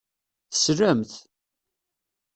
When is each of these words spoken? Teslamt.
Teslamt. 0.51 1.13